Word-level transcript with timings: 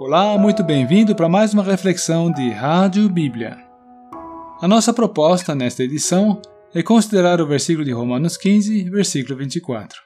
Olá, 0.00 0.38
muito 0.38 0.62
bem-vindo 0.62 1.12
para 1.12 1.28
mais 1.28 1.52
uma 1.52 1.64
reflexão 1.64 2.30
de 2.30 2.50
Rádio 2.50 3.08
Bíblia. 3.08 3.58
A 4.60 4.68
nossa 4.68 4.92
proposta 4.94 5.56
nesta 5.56 5.82
edição 5.82 6.40
é 6.72 6.84
considerar 6.84 7.40
o 7.40 7.46
versículo 7.48 7.84
de 7.84 7.90
Romanos 7.90 8.36
15, 8.36 8.90
versículo 8.90 9.36
24. 9.36 9.98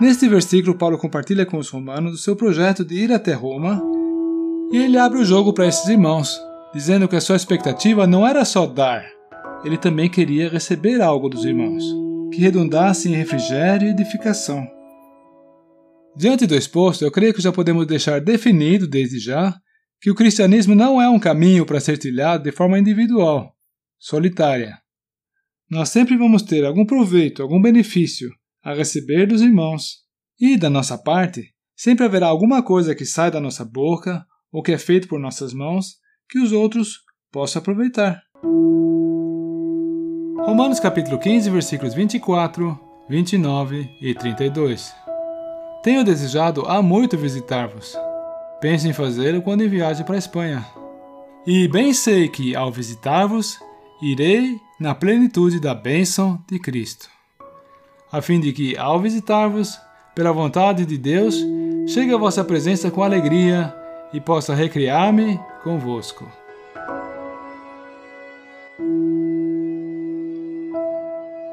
Neste 0.00 0.28
versículo, 0.28 0.76
Paulo 0.76 0.98
compartilha 0.98 1.46
com 1.46 1.56
os 1.56 1.70
romanos 1.70 2.14
o 2.14 2.18
seu 2.18 2.34
projeto 2.34 2.84
de 2.84 2.96
ir 2.96 3.12
até 3.12 3.32
Roma 3.32 3.80
e 4.72 4.76
ele 4.76 4.98
abre 4.98 5.20
o 5.20 5.24
jogo 5.24 5.52
para 5.52 5.68
esses 5.68 5.86
irmãos, 5.86 6.36
dizendo 6.74 7.06
que 7.06 7.14
a 7.14 7.20
sua 7.20 7.36
expectativa 7.36 8.08
não 8.08 8.26
era 8.26 8.44
só 8.44 8.66
dar, 8.66 9.06
ele 9.64 9.78
também 9.78 10.10
queria 10.10 10.48
receber 10.48 11.00
algo 11.00 11.28
dos 11.28 11.44
irmãos, 11.44 11.84
que 12.32 12.40
redundasse 12.40 13.08
em 13.08 13.14
refrigério 13.14 13.86
e 13.86 13.92
edificação. 13.92 14.75
Diante 16.16 16.46
do 16.46 16.54
exposto, 16.54 17.04
eu 17.04 17.10
creio 17.10 17.34
que 17.34 17.42
já 17.42 17.52
podemos 17.52 17.86
deixar 17.86 18.22
definido 18.22 18.88
desde 18.88 19.18
já 19.18 19.54
que 20.00 20.10
o 20.10 20.14
cristianismo 20.14 20.74
não 20.74 21.00
é 21.00 21.08
um 21.10 21.18
caminho 21.18 21.66
para 21.66 21.78
ser 21.78 21.98
trilhado 21.98 22.42
de 22.42 22.52
forma 22.52 22.78
individual, 22.78 23.54
solitária. 23.98 24.78
Nós 25.70 25.90
sempre 25.90 26.16
vamos 26.16 26.40
ter 26.42 26.64
algum 26.64 26.86
proveito, 26.86 27.42
algum 27.42 27.60
benefício 27.60 28.30
a 28.62 28.72
receber 28.72 29.26
dos 29.26 29.42
irmãos. 29.42 30.06
E, 30.40 30.56
da 30.56 30.70
nossa 30.70 30.96
parte, 30.96 31.52
sempre 31.76 32.06
haverá 32.06 32.28
alguma 32.28 32.62
coisa 32.62 32.94
que 32.94 33.04
sai 33.04 33.30
da 33.30 33.40
nossa 33.40 33.64
boca 33.64 34.24
ou 34.50 34.62
que 34.62 34.72
é 34.72 34.78
feito 34.78 35.08
por 35.08 35.20
nossas 35.20 35.52
mãos 35.52 35.96
que 36.30 36.38
os 36.38 36.50
outros 36.50 37.00
possam 37.30 37.60
aproveitar. 37.60 38.22
Romanos 40.46 40.80
capítulo 40.80 41.18
15, 41.18 41.50
versículos 41.50 41.92
24, 41.92 42.78
29 43.10 43.90
e 44.00 44.14
32. 44.14 45.05
Tenho 45.86 46.02
desejado 46.02 46.66
há 46.66 46.82
muito 46.82 47.16
visitar-vos. 47.16 47.96
Penso 48.60 48.88
em 48.88 48.92
fazê-lo 48.92 49.40
quando 49.40 49.62
em 49.62 49.68
viagem 49.68 50.04
para 50.04 50.16
a 50.16 50.18
Espanha. 50.18 50.66
E 51.46 51.68
bem 51.68 51.92
sei 51.92 52.28
que, 52.28 52.56
ao 52.56 52.72
visitar-vos, 52.72 53.56
irei 54.02 54.58
na 54.80 54.96
plenitude 54.96 55.60
da 55.60 55.76
bênção 55.76 56.42
de 56.50 56.58
Cristo, 56.58 57.08
a 58.10 58.20
fim 58.20 58.40
de 58.40 58.52
que, 58.52 58.76
ao 58.76 59.00
visitar-vos, 59.00 59.78
pela 60.12 60.32
vontade 60.32 60.84
de 60.84 60.98
Deus, 60.98 61.36
chegue 61.86 62.12
a 62.12 62.18
vossa 62.18 62.42
presença 62.42 62.90
com 62.90 63.04
alegria 63.04 63.72
e 64.12 64.20
possa 64.20 64.56
recriar-me 64.56 65.38
convosco. 65.62 66.28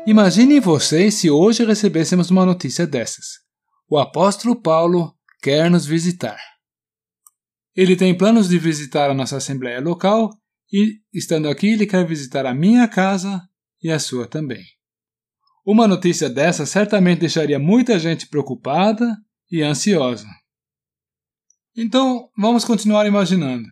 Imaginem 0.08 0.60
vocês 0.60 1.14
se 1.14 1.30
hoje 1.30 1.64
recebêssemos 1.64 2.32
uma 2.32 2.44
notícia 2.44 2.88
dessas 2.88 3.44
o 3.90 3.98
apóstolo 3.98 4.56
Paulo 4.62 5.14
quer 5.42 5.70
nos 5.70 5.86
visitar. 5.86 6.40
Ele 7.76 7.96
tem 7.96 8.16
planos 8.16 8.48
de 8.50 8.58
visitar 8.58 9.10
a 9.10 9.14
nossa 9.14 9.38
assembleia 9.38 9.82
local 9.82 10.30
e, 10.72 11.00
estando 11.14 11.50
aqui, 11.50 11.74
ele 11.74 11.86
quer 11.86 12.06
visitar 12.06 12.46
a 12.46 12.54
minha 12.54 12.88
casa 12.88 13.42
e 13.82 13.92
a 13.92 14.00
sua 14.00 14.28
também. 14.28 14.64
Uma 15.66 15.88
notícia 15.88 16.30
dessa 16.30 16.66
certamente 16.66 17.20
deixaria 17.20 17.58
muita 17.58 17.98
gente 17.98 18.28
preocupada 18.28 19.18
e 19.52 19.62
ansiosa. 19.62 20.28
Então, 21.76 22.30
vamos 22.38 22.66
continuar 22.66 23.06
imaginando. 23.08 23.68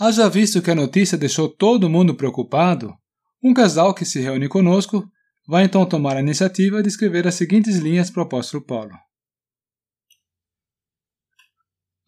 Haja 0.00 0.28
visto 0.28 0.62
que 0.62 0.70
a 0.70 0.74
notícia 0.74 1.18
deixou 1.18 1.48
todo 1.48 1.88
mundo 1.88 2.14
preocupado, 2.14 2.94
um 3.42 3.52
casal 3.52 3.92
que 3.92 4.04
se 4.04 4.20
reúne 4.20 4.48
conosco 4.48 5.04
vai 5.46 5.64
então 5.64 5.84
tomar 5.84 6.16
a 6.16 6.20
iniciativa 6.20 6.82
de 6.82 6.88
escrever 6.88 7.26
as 7.26 7.34
seguintes 7.34 7.76
linhas 7.76 8.08
para 8.08 8.22
o 8.22 8.26
apóstolo 8.26 8.64
Paulo. 8.64 8.92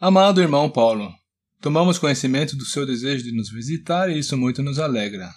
Amado 0.07 0.43
irmão 0.43 0.69
Paulo, 0.69 1.11
tomamos 1.63 1.97
conhecimento 1.97 2.55
do 2.57 2.67
seu 2.67 2.85
desejo 2.85 3.25
de 3.25 3.35
nos 3.35 3.49
visitar 3.49 4.11
e 4.11 4.19
isso 4.19 4.37
muito 4.37 4.63
nos 4.63 4.79
alegra. 4.79 5.31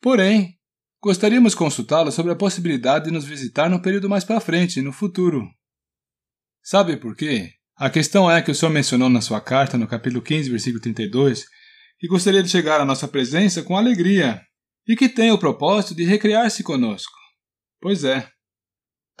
Porém, 0.00 0.58
gostaríamos 1.02 1.54
consultá-lo 1.54 2.10
sobre 2.10 2.32
a 2.32 2.34
possibilidade 2.34 3.04
de 3.04 3.10
nos 3.10 3.26
visitar 3.26 3.68
no 3.68 3.82
período 3.82 4.08
mais 4.08 4.24
para 4.24 4.40
frente, 4.40 4.80
no 4.80 4.90
futuro. 4.90 5.46
Sabe 6.62 6.96
por 6.96 7.14
quê? 7.14 7.50
A 7.76 7.90
questão 7.90 8.30
é 8.30 8.40
que 8.40 8.52
o 8.52 8.54
senhor 8.54 8.72
mencionou 8.72 9.10
na 9.10 9.20
sua 9.20 9.42
carta, 9.42 9.76
no 9.76 9.86
capítulo 9.86 10.22
15, 10.22 10.48
versículo 10.48 10.80
32, 10.80 11.44
que 11.98 12.08
gostaria 12.08 12.42
de 12.42 12.48
chegar 12.48 12.80
à 12.80 12.86
nossa 12.86 13.06
presença 13.06 13.62
com 13.62 13.76
alegria 13.76 14.40
e 14.88 14.96
que 14.96 15.10
tem 15.10 15.30
o 15.30 15.38
propósito 15.38 15.94
de 15.94 16.04
recriar-se 16.04 16.62
conosco. 16.62 17.18
Pois 17.82 18.02
é, 18.02 18.26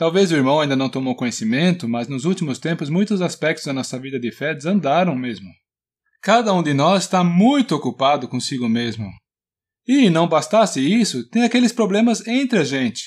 Talvez 0.00 0.32
o 0.32 0.34
irmão 0.34 0.58
ainda 0.58 0.74
não 0.74 0.88
tomou 0.88 1.14
conhecimento, 1.14 1.86
mas 1.86 2.08
nos 2.08 2.24
últimos 2.24 2.58
tempos 2.58 2.88
muitos 2.88 3.20
aspectos 3.20 3.66
da 3.66 3.72
nossa 3.74 3.98
vida 3.98 4.18
de 4.18 4.32
fé 4.32 4.54
desandaram 4.54 5.14
mesmo. 5.14 5.50
Cada 6.22 6.54
um 6.54 6.62
de 6.62 6.72
nós 6.72 7.02
está 7.02 7.22
muito 7.22 7.76
ocupado 7.76 8.26
consigo 8.26 8.66
mesmo. 8.66 9.12
E, 9.86 10.08
não 10.08 10.26
bastasse 10.26 10.80
isso, 10.80 11.28
tem 11.28 11.42
aqueles 11.42 11.70
problemas 11.70 12.26
entre 12.26 12.60
a 12.60 12.64
gente. 12.64 13.02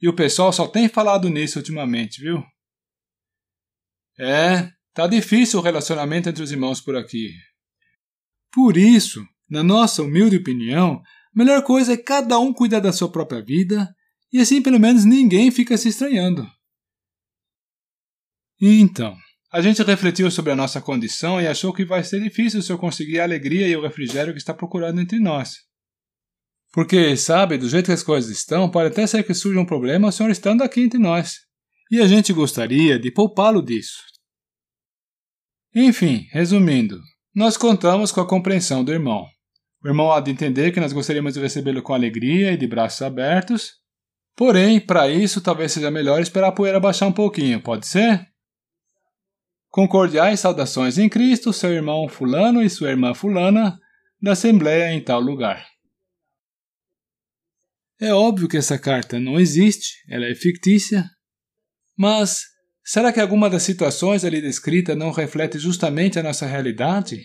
E 0.00 0.08
o 0.08 0.14
pessoal 0.14 0.52
só 0.52 0.68
tem 0.68 0.88
falado 0.88 1.28
nisso 1.28 1.58
ultimamente, 1.58 2.22
viu? 2.22 2.44
É, 4.16 4.70
tá 4.94 5.08
difícil 5.08 5.58
o 5.58 5.62
relacionamento 5.62 6.28
entre 6.28 6.44
os 6.44 6.52
irmãos 6.52 6.80
por 6.80 6.94
aqui. 6.94 7.32
Por 8.52 8.76
isso, 8.76 9.26
na 9.50 9.64
nossa 9.64 10.00
humilde 10.00 10.36
opinião, 10.36 11.02
a 11.34 11.36
melhor 11.36 11.64
coisa 11.64 11.94
é 11.94 11.96
cada 11.96 12.38
um 12.38 12.52
cuidar 12.52 12.78
da 12.78 12.92
sua 12.92 13.10
própria 13.10 13.42
vida 13.44 13.92
e 14.32 14.40
assim 14.40 14.62
pelo 14.62 14.78
menos 14.78 15.04
ninguém 15.04 15.50
fica 15.50 15.76
se 15.76 15.88
estranhando. 15.88 16.46
Então, 18.60 19.16
a 19.52 19.60
gente 19.60 19.82
refletiu 19.82 20.30
sobre 20.30 20.52
a 20.52 20.56
nossa 20.56 20.80
condição 20.80 21.40
e 21.40 21.46
achou 21.46 21.72
que 21.72 21.84
vai 21.84 22.04
ser 22.04 22.20
difícil 22.22 22.60
o 22.60 22.62
senhor 22.62 22.78
conseguir 22.78 23.20
a 23.20 23.24
alegria 23.24 23.66
e 23.66 23.74
o 23.74 23.82
refrigério 23.82 24.32
que 24.32 24.38
está 24.38 24.54
procurando 24.54 25.00
entre 25.00 25.18
nós. 25.18 25.56
Porque, 26.72 27.16
sabe, 27.16 27.58
do 27.58 27.68
jeito 27.68 27.86
que 27.86 27.92
as 27.92 28.02
coisas 28.02 28.30
estão, 28.30 28.70
pode 28.70 28.88
até 28.88 29.06
ser 29.06 29.24
que 29.24 29.34
surja 29.34 29.58
um 29.58 29.66
problema 29.66 30.08
o 30.08 30.12
senhor 30.12 30.30
estando 30.30 30.62
aqui 30.62 30.82
entre 30.82 31.00
nós. 31.00 31.38
E 31.90 32.00
a 32.00 32.06
gente 32.06 32.32
gostaria 32.32 32.96
de 32.96 33.10
poupá-lo 33.10 33.60
disso. 33.60 33.98
Enfim, 35.74 36.28
resumindo, 36.30 37.00
nós 37.34 37.56
contamos 37.56 38.12
com 38.12 38.20
a 38.20 38.28
compreensão 38.28 38.84
do 38.84 38.92
irmão. 38.92 39.26
O 39.82 39.88
irmão 39.88 40.12
há 40.12 40.20
de 40.20 40.30
entender 40.30 40.70
que 40.70 40.78
nós 40.78 40.92
gostaríamos 40.92 41.34
de 41.34 41.40
recebê-lo 41.40 41.82
com 41.82 41.92
alegria 41.92 42.52
e 42.52 42.56
de 42.56 42.68
braços 42.68 43.02
abertos, 43.02 43.79
Porém, 44.36 44.80
para 44.80 45.08
isso, 45.08 45.40
talvez 45.40 45.72
seja 45.72 45.90
melhor 45.90 46.20
esperar 46.20 46.48
a 46.48 46.52
poeira 46.52 46.80
baixar 46.80 47.06
um 47.06 47.12
pouquinho, 47.12 47.60
pode 47.60 47.86
ser? 47.86 48.26
Com 49.68 49.86
cordiais 49.86 50.40
saudações 50.40 50.98
em 50.98 51.08
Cristo, 51.08 51.52
seu 51.52 51.70
irmão 51.70 52.08
Fulano 52.08 52.62
e 52.62 52.70
sua 52.70 52.90
irmã 52.90 53.14
Fulana, 53.14 53.78
da 54.20 54.32
Assembleia 54.32 54.92
em 54.92 55.02
tal 55.02 55.20
lugar. 55.20 55.66
É 58.00 58.14
óbvio 58.14 58.48
que 58.48 58.56
essa 58.56 58.78
carta 58.78 59.20
não 59.20 59.38
existe, 59.38 60.02
ela 60.08 60.26
é 60.26 60.34
fictícia. 60.34 61.04
Mas 61.96 62.44
será 62.82 63.12
que 63.12 63.20
alguma 63.20 63.50
das 63.50 63.62
situações 63.62 64.24
ali 64.24 64.40
descrita 64.40 64.96
não 64.96 65.10
reflete 65.10 65.58
justamente 65.58 66.18
a 66.18 66.22
nossa 66.22 66.46
realidade? 66.46 67.22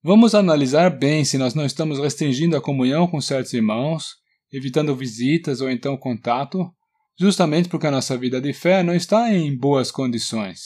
Vamos 0.00 0.34
analisar 0.34 0.90
bem 0.90 1.24
se 1.24 1.36
nós 1.36 1.54
não 1.54 1.66
estamos 1.66 1.98
restringindo 1.98 2.56
a 2.56 2.62
comunhão 2.62 3.06
com 3.08 3.20
certos 3.20 3.52
irmãos 3.52 4.22
evitando 4.54 4.94
visitas 4.94 5.60
ou 5.60 5.68
então 5.68 5.96
contato, 5.96 6.72
justamente 7.18 7.68
porque 7.68 7.88
a 7.88 7.90
nossa 7.90 8.16
vida 8.16 8.40
de 8.40 8.52
fé 8.52 8.82
não 8.84 8.94
está 8.94 9.32
em 9.32 9.56
boas 9.56 9.90
condições. 9.90 10.60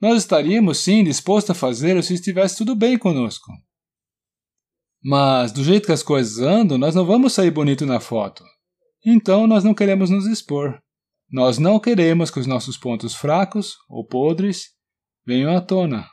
Nós 0.00 0.22
estaríamos 0.22 0.78
sim 0.78 1.04
dispostos 1.04 1.50
a 1.50 1.54
fazê-lo 1.54 2.02
se 2.02 2.14
estivesse 2.14 2.56
tudo 2.56 2.74
bem 2.74 2.98
conosco. 2.98 3.52
Mas, 5.04 5.52
do 5.52 5.62
jeito 5.62 5.86
que 5.86 5.92
as 5.92 6.02
coisas 6.02 6.38
andam, 6.38 6.78
nós 6.78 6.94
não 6.94 7.04
vamos 7.04 7.34
sair 7.34 7.50
bonito 7.50 7.84
na 7.84 8.00
foto. 8.00 8.42
Então, 9.04 9.46
nós 9.46 9.62
não 9.62 9.74
queremos 9.74 10.10
nos 10.10 10.26
expor. 10.26 10.80
Nós 11.30 11.58
não 11.58 11.78
queremos 11.78 12.30
que 12.30 12.40
os 12.40 12.46
nossos 12.46 12.76
pontos 12.76 13.14
fracos 13.14 13.76
ou 13.88 14.06
podres 14.06 14.70
venham 15.26 15.54
à 15.54 15.60
tona. 15.60 16.08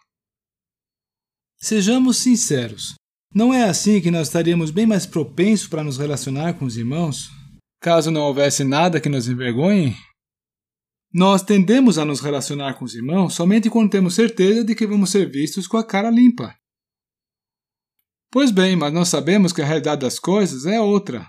Sejamos 1.57 2.18
sinceros. 2.18 2.95
Não 3.33 3.53
é 3.53 3.63
assim 3.69 4.01
que 4.01 4.09
nós 4.09 4.27
estaríamos 4.27 4.71
bem 4.71 4.87
mais 4.87 5.05
propensos 5.05 5.67
para 5.67 5.83
nos 5.83 5.97
relacionar 5.97 6.53
com 6.53 6.65
os 6.65 6.77
irmãos? 6.77 7.29
Caso 7.79 8.09
não 8.09 8.21
houvesse 8.21 8.63
nada 8.63 8.99
que 8.99 9.07
nos 9.07 9.27
envergonhe? 9.27 9.95
Nós 11.13 11.43
tendemos 11.43 11.99
a 11.99 12.05
nos 12.05 12.21
relacionar 12.21 12.73
com 12.73 12.85
os 12.85 12.95
irmãos 12.95 13.35
somente 13.35 13.69
quando 13.69 13.91
temos 13.91 14.15
certeza 14.15 14.63
de 14.63 14.73
que 14.73 14.87
vamos 14.87 15.11
ser 15.11 15.29
vistos 15.29 15.67
com 15.67 15.77
a 15.77 15.85
cara 15.85 16.09
limpa. 16.09 16.55
Pois 18.31 18.51
bem, 18.51 18.75
mas 18.75 18.93
nós 18.93 19.09
sabemos 19.09 19.53
que 19.53 19.61
a 19.61 19.65
realidade 19.65 20.01
das 20.01 20.19
coisas 20.19 20.65
é 20.65 20.81
outra. 20.81 21.27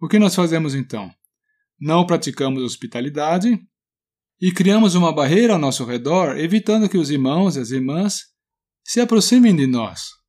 O 0.00 0.08
que 0.08 0.18
nós 0.18 0.34
fazemos 0.34 0.74
então? 0.74 1.10
Não 1.80 2.06
praticamos 2.06 2.62
hospitalidade 2.62 3.58
e 4.40 4.52
criamos 4.52 4.94
uma 4.94 5.14
barreira 5.14 5.54
ao 5.54 5.58
nosso 5.58 5.84
redor, 5.84 6.36
evitando 6.36 6.88
que 6.88 6.98
os 6.98 7.10
irmãos 7.10 7.56
e 7.56 7.60
as 7.60 7.70
irmãs 7.70 8.20
se 8.84 9.00
aproximem 9.00 9.54
de 9.54 9.66
nós. 9.66 10.21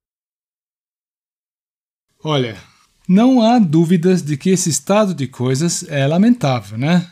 Olha, 2.23 2.57
não 3.05 3.41
há 3.41 3.59
dúvidas 3.59 4.21
de 4.21 4.37
que 4.37 4.49
esse 4.49 4.69
estado 4.69 5.13
de 5.13 5.27
coisas 5.27 5.83
é 5.89 6.07
lamentável, 6.07 6.77
né? 6.77 7.11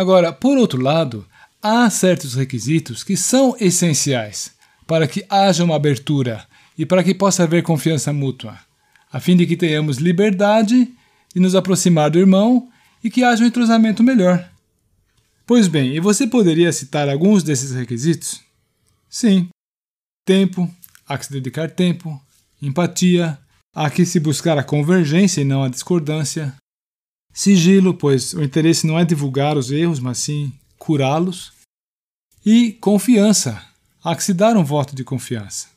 Agora, 0.00 0.32
por 0.32 0.56
outro 0.56 0.80
lado, 0.80 1.26
há 1.62 1.90
certos 1.90 2.34
requisitos 2.34 3.04
que 3.04 3.18
são 3.18 3.54
essenciais 3.60 4.54
para 4.86 5.06
que 5.06 5.26
haja 5.28 5.62
uma 5.62 5.76
abertura 5.76 6.46
e 6.76 6.86
para 6.86 7.04
que 7.04 7.14
possa 7.14 7.42
haver 7.42 7.62
confiança 7.62 8.14
mútua, 8.14 8.58
a 9.12 9.20
fim 9.20 9.36
de 9.36 9.46
que 9.46 9.58
tenhamos 9.58 9.98
liberdade 9.98 10.90
de 11.34 11.40
nos 11.40 11.54
aproximar 11.54 12.10
do 12.10 12.18
irmão 12.18 12.70
e 13.02 13.10
que 13.10 13.22
haja 13.22 13.44
um 13.44 13.46
entrosamento 13.46 14.02
melhor. 14.02 14.50
Pois 15.46 15.68
bem, 15.68 15.94
e 15.94 16.00
você 16.00 16.26
poderia 16.26 16.72
citar 16.72 17.10
alguns 17.10 17.42
desses 17.42 17.72
requisitos? 17.72 18.40
Sim. 19.10 19.50
Tempo, 20.24 20.74
há 21.06 21.18
que 21.18 21.26
se 21.26 21.32
dedicar 21.32 21.70
tempo, 21.70 22.18
empatia, 22.62 23.38
há 23.74 23.90
que 23.90 24.06
se 24.06 24.20
buscar 24.20 24.56
a 24.56 24.64
convergência 24.64 25.40
e 25.40 25.44
não 25.44 25.64
a 25.64 25.68
discordância, 25.68 26.54
sigilo, 27.32 27.92
pois 27.92 28.32
o 28.32 28.42
interesse 28.42 28.86
não 28.86 28.98
é 28.98 29.04
divulgar 29.04 29.58
os 29.58 29.70
erros, 29.70 29.98
mas 29.98 30.18
sim 30.18 30.52
curá-los, 30.78 31.52
e 32.46 32.72
confiança, 32.74 33.66
há 34.02 34.14
que 34.14 34.22
se 34.22 34.34
dar 34.34 34.56
um 34.56 34.64
voto 34.64 34.94
de 34.94 35.02
confiança. 35.02 35.68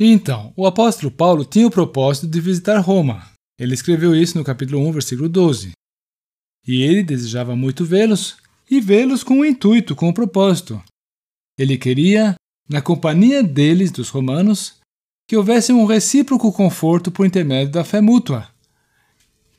Então, 0.00 0.52
o 0.56 0.66
apóstolo 0.66 1.10
Paulo 1.10 1.44
tinha 1.44 1.66
o 1.66 1.70
propósito 1.70 2.26
de 2.26 2.40
visitar 2.40 2.80
Roma. 2.80 3.30
Ele 3.58 3.74
escreveu 3.74 4.14
isso 4.16 4.36
no 4.36 4.42
capítulo 4.42 4.80
1, 4.88 4.92
versículo 4.92 5.28
12. 5.28 5.72
E 6.66 6.82
ele 6.82 7.04
desejava 7.04 7.54
muito 7.54 7.84
vê-los, 7.84 8.36
e 8.68 8.80
vê-los 8.80 9.22
com 9.22 9.40
o 9.40 9.44
intuito, 9.44 9.94
com 9.94 10.08
o 10.08 10.14
propósito. 10.14 10.82
Ele 11.56 11.78
queria, 11.78 12.34
na 12.68 12.82
companhia 12.82 13.42
deles, 13.42 13.92
dos 13.92 14.08
romanos, 14.08 14.80
que 15.26 15.36
houvesse 15.36 15.72
um 15.72 15.84
recíproco 15.84 16.52
conforto 16.52 17.10
por 17.10 17.26
intermédio 17.26 17.72
da 17.72 17.84
fé 17.84 18.00
mútua. 18.00 18.48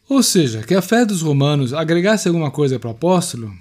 Ou 0.07 0.21
seja, 0.21 0.62
que 0.62 0.75
a 0.75 0.81
fé 0.81 1.06
dos 1.06 1.21
romanos 1.21 1.73
agregasse 1.73 2.27
alguma 2.27 2.51
coisa 2.51 2.79
para 2.79 2.89
o 2.89 2.91
apóstolo 2.91 3.51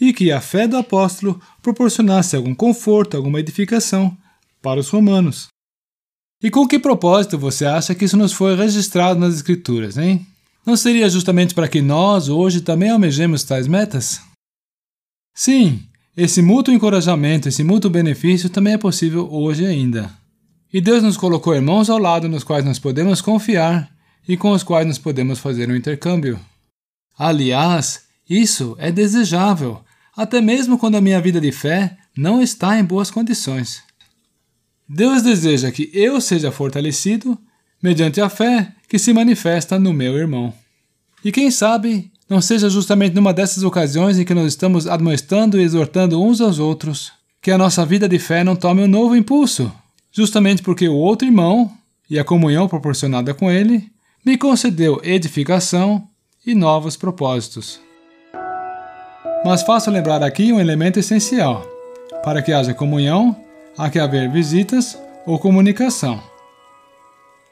e 0.00 0.12
que 0.12 0.30
a 0.30 0.40
fé 0.40 0.68
do 0.68 0.76
apóstolo 0.76 1.40
proporcionasse 1.62 2.36
algum 2.36 2.54
conforto, 2.54 3.16
alguma 3.16 3.40
edificação 3.40 4.16
para 4.60 4.80
os 4.80 4.88
romanos. 4.88 5.48
E 6.42 6.50
com 6.50 6.68
que 6.68 6.78
propósito 6.78 7.38
você 7.38 7.64
acha 7.64 7.94
que 7.94 8.04
isso 8.04 8.16
nos 8.16 8.32
foi 8.32 8.54
registrado 8.54 9.18
nas 9.18 9.34
Escrituras, 9.34 9.96
hein? 9.96 10.26
Não 10.66 10.76
seria 10.76 11.08
justamente 11.08 11.54
para 11.54 11.68
que 11.68 11.80
nós, 11.80 12.28
hoje, 12.28 12.60
também 12.60 12.90
almejemos 12.90 13.44
tais 13.44 13.66
metas? 13.66 14.20
Sim, 15.34 15.82
esse 16.16 16.42
mútuo 16.42 16.72
encorajamento, 16.72 17.48
esse 17.48 17.64
mútuo 17.64 17.90
benefício 17.90 18.50
também 18.50 18.74
é 18.74 18.78
possível 18.78 19.28
hoje 19.32 19.64
ainda. 19.64 20.10
E 20.74 20.80
Deus 20.80 21.04
nos 21.04 21.16
colocou 21.16 21.54
irmãos 21.54 21.88
ao 21.88 21.98
lado 21.98 22.28
nos 22.28 22.42
quais 22.42 22.64
nós 22.64 22.80
podemos 22.80 23.20
confiar 23.20 23.88
e 24.26 24.36
com 24.36 24.50
os 24.50 24.64
quais 24.64 24.84
nós 24.84 24.98
podemos 24.98 25.38
fazer 25.38 25.70
um 25.70 25.76
intercâmbio. 25.76 26.36
Aliás, 27.16 28.06
isso 28.28 28.74
é 28.80 28.90
desejável, 28.90 29.80
até 30.16 30.40
mesmo 30.40 30.76
quando 30.76 30.96
a 30.96 31.00
minha 31.00 31.20
vida 31.20 31.40
de 31.40 31.52
fé 31.52 31.96
não 32.18 32.42
está 32.42 32.76
em 32.76 32.82
boas 32.82 33.08
condições. 33.08 33.84
Deus 34.88 35.22
deseja 35.22 35.70
que 35.70 35.88
eu 35.94 36.20
seja 36.20 36.50
fortalecido 36.50 37.38
mediante 37.80 38.20
a 38.20 38.28
fé 38.28 38.72
que 38.88 38.98
se 38.98 39.12
manifesta 39.12 39.78
no 39.78 39.92
meu 39.92 40.18
irmão. 40.18 40.52
E 41.24 41.30
quem 41.30 41.52
sabe 41.52 42.10
não 42.28 42.40
seja 42.40 42.68
justamente 42.68 43.14
numa 43.14 43.32
dessas 43.32 43.62
ocasiões 43.62 44.18
em 44.18 44.24
que 44.24 44.34
nós 44.34 44.48
estamos 44.48 44.88
admoestando 44.88 45.56
e 45.56 45.62
exortando 45.62 46.20
uns 46.20 46.40
aos 46.40 46.58
outros, 46.58 47.12
que 47.40 47.52
a 47.52 47.58
nossa 47.58 47.86
vida 47.86 48.08
de 48.08 48.18
fé 48.18 48.42
não 48.42 48.56
tome 48.56 48.82
um 48.82 48.88
novo 48.88 49.14
impulso, 49.14 49.72
justamente 50.14 50.62
porque 50.62 50.88
o 50.88 50.94
outro 50.94 51.26
irmão 51.26 51.70
e 52.08 52.18
a 52.18 52.24
comunhão 52.24 52.68
proporcionada 52.68 53.34
com 53.34 53.50
ele 53.50 53.90
me 54.24 54.38
concedeu 54.38 55.00
edificação 55.02 56.06
e 56.46 56.54
novos 56.54 56.96
propósitos. 56.96 57.80
Mas 59.44 59.62
faço 59.62 59.90
lembrar 59.90 60.22
aqui 60.22 60.52
um 60.52 60.60
elemento 60.60 60.98
essencial. 60.98 61.66
Para 62.22 62.40
que 62.40 62.52
haja 62.52 62.72
comunhão, 62.72 63.36
há 63.76 63.90
que 63.90 63.98
haver 63.98 64.30
visitas 64.30 64.98
ou 65.26 65.38
comunicação. 65.38 66.22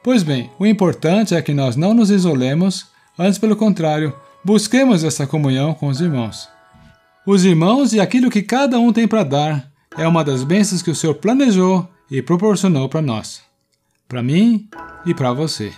Pois 0.02 0.22
bem, 0.22 0.50
o 0.58 0.66
importante 0.66 1.34
é 1.34 1.42
que 1.42 1.52
nós 1.52 1.76
não 1.76 1.92
nos 1.92 2.10
isolemos, 2.10 2.86
antes, 3.18 3.38
pelo 3.38 3.56
contrário, 3.56 4.14
Busquemos 4.44 5.04
essa 5.04 5.24
comunhão 5.24 5.72
com 5.72 5.86
os 5.86 6.00
irmãos. 6.00 6.48
Os 7.24 7.44
irmãos 7.44 7.92
e 7.92 8.00
aquilo 8.00 8.28
que 8.28 8.42
cada 8.42 8.76
um 8.76 8.92
tem 8.92 9.06
para 9.06 9.22
dar 9.22 9.70
é 9.96 10.04
uma 10.04 10.24
das 10.24 10.42
bênçãos 10.42 10.82
que 10.82 10.90
o 10.90 10.96
Senhor 10.96 11.14
planejou 11.14 11.88
e 12.12 12.20
proporcionou 12.20 12.90
para 12.90 13.00
nós, 13.00 13.42
para 14.06 14.22
mim 14.22 14.68
e 15.06 15.14
para 15.14 15.32
você. 15.32 15.72